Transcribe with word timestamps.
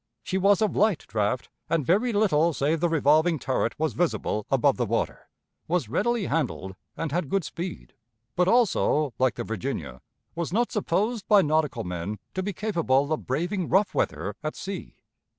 She 0.23 0.39
was 0.39 0.63
of 0.63 0.75
light 0.75 1.05
draught, 1.07 1.49
and 1.69 1.85
very 1.85 2.11
little 2.11 2.53
save 2.53 2.79
the 2.79 2.89
revolving 2.89 3.37
turret 3.37 3.75
was 3.77 3.93
visible 3.93 4.47
above 4.49 4.75
the 4.77 4.85
water, 4.87 5.29
was 5.67 5.89
readily 5.89 6.25
handled, 6.25 6.75
and 6.97 7.11
had 7.11 7.29
good 7.29 7.43
speed; 7.43 7.93
but, 8.35 8.47
also, 8.47 9.13
like 9.19 9.35
the 9.35 9.43
Virginia, 9.43 10.01
was 10.33 10.51
not 10.51 10.71
supposed 10.71 11.27
by 11.27 11.43
nautical 11.43 11.83
men 11.83 12.17
to 12.33 12.41
be 12.41 12.51
capable 12.51 13.13
of 13.13 13.27
braving 13.27 13.69
rough 13.69 13.93
weather 13.93 14.35
at 14.41 14.55
sea. 14.55 14.95